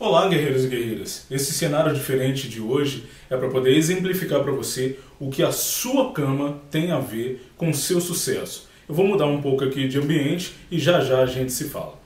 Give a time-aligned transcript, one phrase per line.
[0.00, 1.26] Olá, guerreiros e guerreiras!
[1.30, 6.10] Esse cenário diferente de hoje é para poder exemplificar para você o que a sua
[6.10, 8.66] cama tem a ver com o seu sucesso.
[8.88, 11.98] Eu vou mudar um pouco aqui de ambiente e já já a gente se fala.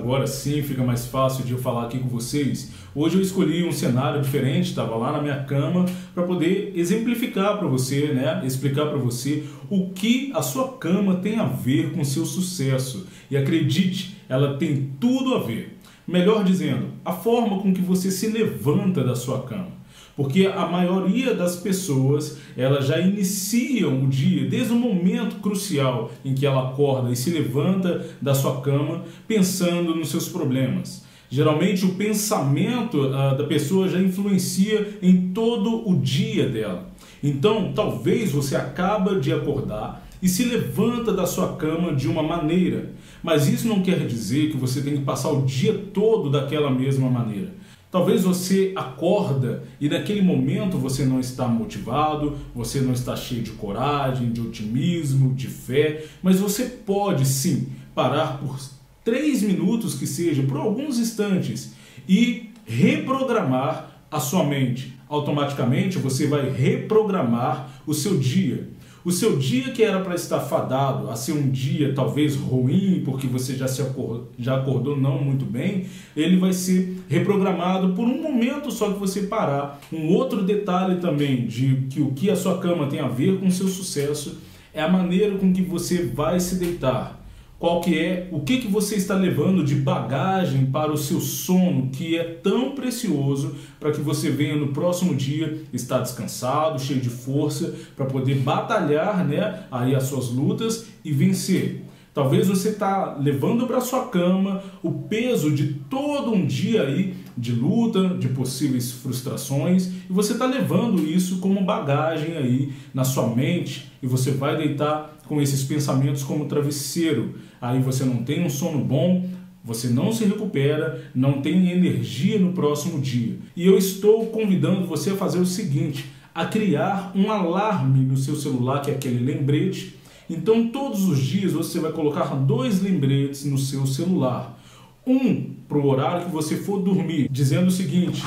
[0.00, 2.72] Agora sim fica mais fácil de eu falar aqui com vocês.
[2.94, 5.84] Hoje eu escolhi um cenário diferente, estava lá na minha cama
[6.14, 11.38] para poder exemplificar para você, né, explicar para você o que a sua cama tem
[11.38, 13.06] a ver com seu sucesso.
[13.30, 15.76] E acredite, ela tem tudo a ver.
[16.08, 19.79] Melhor dizendo, a forma com que você se levanta da sua cama.
[20.20, 26.34] Porque a maioria das pessoas, elas já iniciam o dia desde o momento crucial em
[26.34, 31.06] que ela acorda e se levanta da sua cama pensando nos seus problemas.
[31.30, 36.90] Geralmente o pensamento uh, da pessoa já influencia em todo o dia dela.
[37.22, 42.92] Então, talvez você acaba de acordar e se levanta da sua cama de uma maneira,
[43.22, 47.08] mas isso não quer dizer que você tem que passar o dia todo daquela mesma
[47.08, 47.58] maneira.
[47.90, 53.50] Talvez você acorda e naquele momento você não está motivado, você não está cheio de
[53.50, 58.60] coragem, de otimismo, de fé, mas você pode sim parar por
[59.04, 61.72] três minutos que seja, por alguns instantes
[62.08, 64.96] e reprogramar a sua mente.
[65.08, 68.68] Automaticamente você vai reprogramar o seu dia.
[69.02, 73.26] O seu dia que era para estar fadado a ser um dia talvez ruim, porque
[73.26, 78.20] você já, se acordou, já acordou não muito bem, ele vai ser reprogramado por um
[78.20, 79.80] momento só que você parar.
[79.90, 83.46] Um outro detalhe também de que o que a sua cama tem a ver com
[83.46, 84.38] o seu sucesso
[84.74, 87.19] é a maneira com que você vai se deitar
[87.60, 91.90] qual que é, o que, que você está levando de bagagem para o seu sono,
[91.90, 97.10] que é tão precioso para que você venha no próximo dia estar descansado, cheio de
[97.10, 101.84] força, para poder batalhar né, aí as suas lutas e vencer.
[102.14, 107.52] Talvez você está levando para sua cama o peso de todo um dia aí de
[107.52, 113.92] luta, de possíveis frustrações, e você está levando isso como bagagem aí na sua mente,
[114.02, 117.36] e você vai deitar com esses pensamentos como travesseiro.
[117.60, 119.28] Aí você não tem um sono bom,
[119.62, 123.36] você não se recupera, não tem energia no próximo dia.
[123.56, 128.36] E eu estou convidando você a fazer o seguinte: a criar um alarme no seu
[128.36, 130.00] celular, que é aquele lembrete
[130.30, 134.56] então, todos os dias você vai colocar dois lembretes no seu celular.
[135.04, 138.22] Um para o horário que você for dormir, dizendo o seguinte: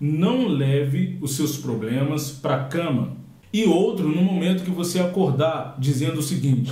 [0.00, 3.16] não leve os seus problemas para a cama.
[3.52, 6.70] E outro no momento que você acordar, dizendo o seguinte: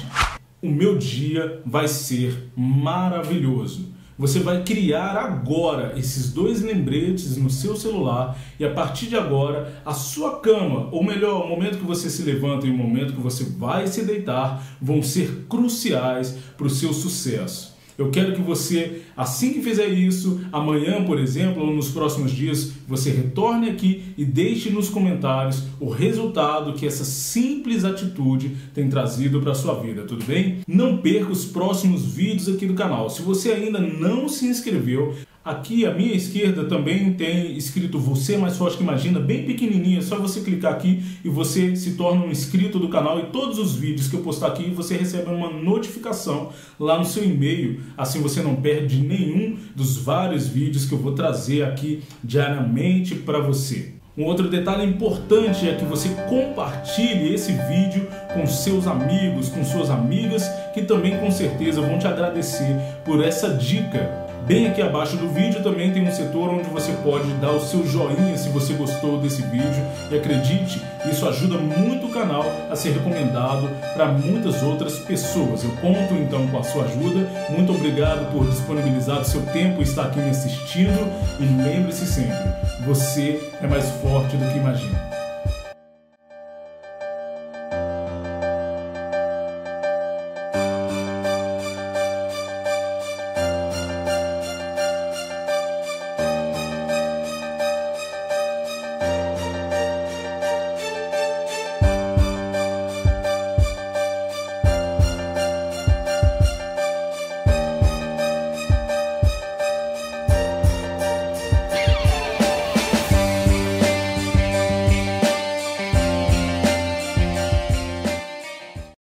[0.66, 3.94] o meu dia vai ser maravilhoso.
[4.18, 9.80] Você vai criar agora esses dois lembretes no seu celular e a partir de agora
[9.84, 13.20] a sua cama, ou melhor, o momento que você se levanta e o momento que
[13.20, 17.75] você vai se deitar, vão ser cruciais para o seu sucesso.
[17.98, 22.72] Eu quero que você, assim que fizer isso, amanhã, por exemplo, ou nos próximos dias,
[22.86, 29.40] você retorne aqui e deixe nos comentários o resultado que essa simples atitude tem trazido
[29.40, 30.58] para a sua vida, tudo bem?
[30.68, 33.08] Não perca os próximos vídeos aqui do canal.
[33.08, 35.14] Se você ainda não se inscreveu,
[35.46, 40.02] Aqui à minha esquerda também tem escrito Você Mais Forte Que Imagina, bem pequenininho, é
[40.02, 43.20] só você clicar aqui e você se torna um inscrito do canal.
[43.20, 46.50] E todos os vídeos que eu postar aqui você recebe uma notificação
[46.80, 51.12] lá no seu e-mail, assim você não perde nenhum dos vários vídeos que eu vou
[51.12, 53.92] trazer aqui diariamente para você.
[54.18, 59.90] Um outro detalhe importante é que você compartilhe esse vídeo com seus amigos, com suas
[59.90, 65.28] amigas, que também com certeza vão te agradecer por essa dica Bem aqui abaixo do
[65.28, 69.18] vídeo também tem um setor onde você pode dar o seu joinha se você gostou
[69.18, 75.00] desse vídeo e acredite, isso ajuda muito o canal a ser recomendado para muitas outras
[75.00, 75.64] pessoas.
[75.64, 77.28] Eu conto então com a sua ajuda.
[77.50, 82.48] Muito obrigado por disponibilizar o seu tempo e estar aqui me assistindo e lembre-se sempre,
[82.86, 85.25] você é mais forte do que imagina.